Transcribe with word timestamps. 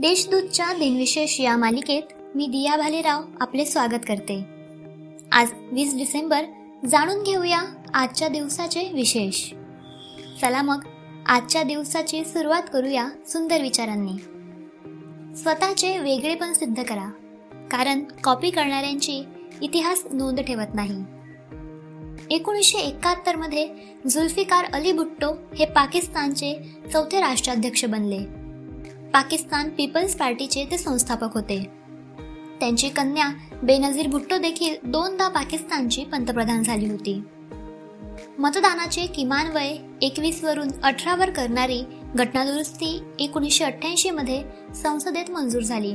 देशदूतच्या 0.00 0.66
दिनविशेष 0.72 1.34
या 1.40 1.56
मालिकेत 1.56 2.12
मी 2.34 2.46
दिया 2.46 2.76
भालेराव 2.76 3.22
आपले 3.40 3.64
स्वागत 3.64 4.04
करते 4.08 4.36
आज 5.32 5.50
वीस 5.72 5.94
डिसेंबर 5.96 6.44
जाणून 6.86 7.22
घेऊया 7.22 7.60
आजच्या 7.94 8.28
दिवसाचे 8.28 8.86
विशेष 8.92 9.42
चला 10.40 10.62
मग 10.62 10.86
आजच्या 11.26 11.62
दिवसाची 11.62 12.24
सुरुवात 12.24 12.70
करूया 12.72 13.08
सुंदर 13.26 13.62
विचारांनी 13.62 14.16
स्वतःचे 15.36 15.96
वेगळेपण 15.98 16.52
सिद्ध 16.52 16.82
करा 16.82 17.08
कारण 17.70 18.04
कॉपी 18.24 18.50
करणाऱ्यांची 18.50 19.22
इतिहास 19.62 20.06
नोंद 20.12 20.40
ठेवत 20.40 20.74
नाही 20.74 21.02
एकोणीसशे 22.34 22.78
एकाहत्तरमध्ये 22.78 23.68
झुल्फिकार 24.08 24.72
अली 24.72 24.92
भुट्टो 24.92 25.32
हे 25.58 25.64
पाकिस्तानचे 25.66 26.58
चौथे 26.92 27.20
राष्ट्राध्यक्ष 27.20 27.84
बनले 27.84 28.39
पाकिस्तान 29.14 29.68
पीपल्स 29.68 30.14
पार्टीचे 30.16 30.64
ते 30.70 30.78
संस्थापक 30.78 31.34
होते 31.34 31.58
त्यांची 32.60 32.88
कन्या 32.88 33.28
बेनझीर 33.62 34.06
भुट्टो 34.06 34.38
देखील 34.38 34.74
दोनदा 34.84 35.28
पाकिस्तानची 35.28 36.04
पंतप्रधान 36.04 36.62
झाली 36.62 36.90
होती 36.90 37.20
मतदानाचे 38.38 39.06
किमान 39.06 39.50
वय 39.50 39.76
एकवीस 40.02 40.42
वरून 40.44 40.68
अठरावर 40.82 41.30
करणारी 41.30 41.82
घटनादुरुस्ती 42.14 42.98
एकोणीसशे 43.18 43.64
अठ्ठ्याऐंशी 43.64 44.10
मध्ये 44.10 44.42
संसदेत 44.74 45.30
मंजूर 45.30 45.62
झाली 45.62 45.94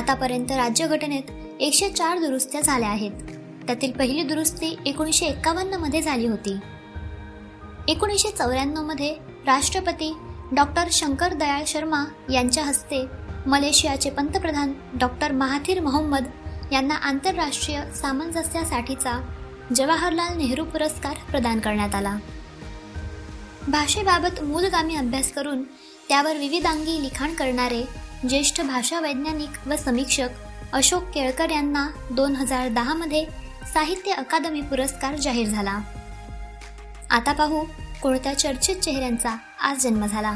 आतापर्यंत 0.00 0.52
राज्यघटनेत 0.52 1.30
एकशे 1.60 1.88
चार 1.88 2.18
दुरुस्त्या 2.18 2.60
झाल्या 2.60 2.88
आहेत 2.88 3.36
त्यातील 3.66 3.92
पहिली 3.92 4.22
दुरुस्ती 4.22 4.76
एकोणीसशे 4.86 5.26
एक्कावन्न 5.26 5.74
मध्ये 5.74 6.02
झाली 6.02 6.26
होती 6.26 6.58
एकोणीसशे 7.88 8.30
चौऱ्याण्णव 8.30 8.82
मध्ये 8.82 9.14
राष्ट्रपती 9.46 10.12
डॉक्टर 10.52 10.88
शंकर 10.92 11.32
दयाळ 11.32 11.64
शर्मा 11.66 12.04
यांच्या 12.30 12.64
हस्ते 12.64 13.04
मलेशियाचे 13.46 14.10
पंतप्रधान 14.10 14.72
डॉक्टर 14.94 15.32
महाथीर 15.32 15.80
मोहम्मद 15.80 16.24
यांना 16.72 16.94
आंतरराष्ट्रीय 16.94 17.82
सामंजस्यासाठीचा 17.94 19.18
जवाहरलाल 19.74 20.36
नेहरू 20.36 20.64
पुरस्कार 20.64 21.16
प्रदान 21.30 21.60
करण्यात 21.60 21.94
आला 21.94 22.16
भाषेबाबत 23.68 24.42
मूलगामी 24.42 24.96
अभ्यास 24.96 25.32
करून 25.32 25.62
त्यावर 26.08 26.36
विविधांगी 26.36 27.00
लिखाण 27.02 27.34
करणारे 27.34 27.82
ज्येष्ठ 28.28 28.60
भाषा 28.60 29.00
वैज्ञानिक 29.00 29.68
व 29.68 29.76
समीक्षक 29.76 30.72
अशोक 30.72 31.10
केळकर 31.14 31.50
यांना 31.50 31.88
दोन 32.10 32.34
हजार 32.36 32.68
दहामध्ये 32.68 33.24
साहित्य 33.74 34.12
अकादमी 34.12 34.60
पुरस्कार 34.60 35.16
जाहीर 35.16 35.46
झाला 35.46 35.78
आता 37.10 37.32
पाहू 37.32 37.62
कोणत्या 38.02 38.32
चर्चित 38.34 38.76
चेहऱ्यांचा 38.76 39.36
आज 39.60 39.82
जन्म 39.82 40.04
झाला 40.06 40.32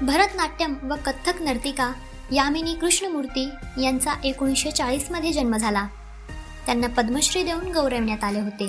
भरतनाट्यम 0.02 0.74
व 0.82 0.94
कथ्थक 1.06 1.42
नर्तिका 1.42 1.92
यामिनी 2.32 2.74
कृष्णमूर्ती 2.74 3.48
यांचा 3.82 4.14
एकोणीसशे 4.24 4.70
चाळीसमध्ये 4.70 5.32
जन्म 5.32 5.56
झाला 5.56 5.86
त्यांना 6.66 6.86
पद्मश्री 6.86 7.42
देऊन 7.42 7.70
गौरवण्यात 7.72 8.24
आले 8.24 8.40
होते 8.40 8.68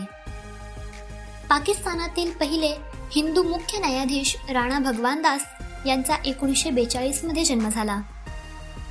पाकिस्तानातील 1.49 2.31
पहिले 2.31 2.73
हिंदू 3.11 3.43
मुख्य 3.43 3.79
न्यायाधीश 3.79 4.35
राणा 4.49 4.79
भगवानदास 4.81 5.45
यांचा 5.85 6.15
एकोणीसशे 6.25 6.69
बेचाळीसमध्ये 6.69 7.43
जन्म 7.45 7.69
झाला 7.69 7.99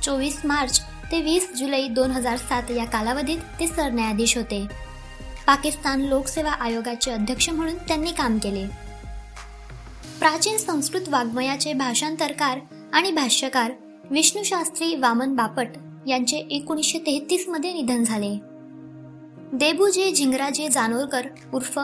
चोवीस 0.03 0.39
मार्च 0.45 0.81
ते 1.11 1.21
वीस 1.21 1.51
जुलै 1.55 1.87
दोन 1.87 2.11
हजार 2.11 2.37
सात 2.39 2.71
या 2.71 2.85
कालावधीत 2.85 3.39
ते 3.59 3.67
सरन्यायाधीश 3.67 4.37
होते 4.37 4.65
पाकिस्तान 5.47 6.01
लोकसेवा 6.01 6.51
आयोगाचे 6.51 7.11
अध्यक्ष 7.11 7.49
म्हणून 7.49 7.75
त्यांनी 7.87 8.11
काम 8.11 8.37
केले 8.37 8.65
प्राचीन 10.19 10.57
संस्कृत 10.57 11.09
वाङ्मयाचे 11.09 11.73
भाषांतरकार 11.73 12.59
आणि 12.93 13.11
भाष्यकार 13.11 13.71
विष्णूशास्त्री 14.11 14.95
वामन 14.95 15.35
बापट 15.35 15.77
यांचे 16.07 16.37
एकोणीसशे 16.51 16.99
तेहतीसमध्ये 16.99 17.73
निधन 17.73 18.03
झाले 18.03 18.35
देबूजे 19.53 20.11
झिंगराजे 20.11 20.67
जानोरकर 20.67 21.27
उर्फ 21.53 21.79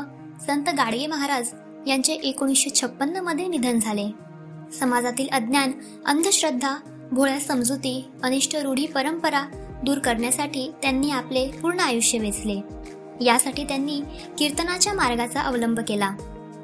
संत 0.47 0.69
गाडगे 0.77 1.05
महाराज 1.07 1.51
यांचे 1.87 2.13
एकोणीसशे 2.13 2.69
छप्पन्नमध्ये 2.75 3.47
निधन 3.47 3.79
झाले 3.79 4.09
समाजातील 4.71 5.27
अज्ञान 5.31 5.71
अंधश्रद्धा 6.05 6.75
भोळ्या 7.11 7.39
समजुती 7.39 8.11
अनिष्ट 8.23 8.55
रूढी 8.55 8.85
परंपरा 8.85 9.43
दूर 9.83 9.99
करण्यासाठी 9.99 10.69
त्यांनी 10.81 11.11
आपले 11.11 11.49
पूर्ण 11.61 11.79
आयुष्य 11.79 12.19
वेचले 12.19 12.59
यासाठी 13.21 13.63
त्यांनी 13.63 13.99
कीर्तनाच्या 14.37 14.93
मार्गाचा 14.93 15.41
अवलंब 15.41 15.79
केला 15.79 16.11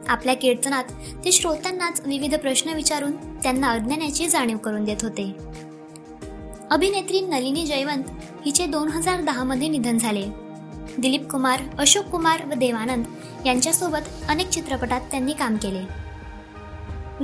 आपल्या 0.07 0.33
कीर्तनात 0.35 0.91
ते 1.25 1.31
श्रोत्यांनाच 1.31 2.01
विविध 2.05 2.35
प्रश्न 2.35 2.73
विचारून 2.73 3.15
त्यांना 3.43 3.71
अज्ञानाची 3.71 4.27
जाणीव 4.27 4.57
करून 4.57 4.83
देत 4.83 5.03
होते 5.03 5.31
अभिनेत्री 6.71 7.21
नलिनी 7.21 7.65
जयवंत 7.65 8.03
हिचे 8.45 8.65
दोन 8.65 8.87
हजार 8.87 9.21
दहामध्ये 9.21 9.67
निधन 9.67 9.97
झाले 9.97 10.25
दिलीप 10.97 11.27
कुमार 11.29 11.61
अशोक 11.79 12.05
कुमार 12.05 12.43
व 12.45 12.53
देवानंद 12.53 13.05
यांच्यासोबत 13.45 14.29
अनेक 14.29 14.49
चित्रपटात 14.49 15.01
त्यांनी 15.11 15.33
काम 15.33 15.55
केले 15.55 15.83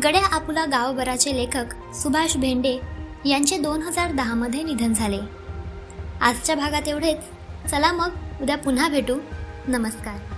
गड्या 0.03 0.21
आपुला 0.35 0.65
गावभराचे 0.65 1.35
लेखक 1.35 1.73
सुभाष 1.93 2.37
भेंडे 2.37 2.77
यांचे 3.25 3.57
दोन 3.57 3.81
हजार 3.81 4.11
दहामध्ये 4.11 4.63
निधन 4.63 4.93
झाले 4.93 5.19
आजच्या 6.21 6.55
भागात 6.55 6.87
एवढेच 6.87 7.17
चला 7.69 7.91
मग 7.93 8.41
उद्या 8.41 8.55
पुन्हा 8.65 8.87
भेटू 8.89 9.15
नमस्कार 9.67 10.17